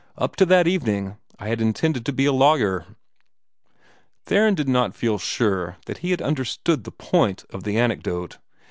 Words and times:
Up 0.17 0.35
to 0.37 0.47
that 0.47 0.67
evening, 0.67 1.17
I 1.37 1.49
had 1.49 1.61
intended 1.61 2.07
to 2.07 2.11
be 2.11 2.25
a 2.25 2.31
lawyer." 2.31 2.87
Theron 4.25 4.55
did 4.55 4.67
not 4.67 4.95
feel 4.95 5.19
sure 5.19 5.77
that 5.85 5.99
he 5.99 6.09
had 6.09 6.23
understood 6.23 6.85
the 6.85 6.91
point 6.91 7.45
of 7.51 7.65
the 7.65 7.77
anecdote. 7.77 8.39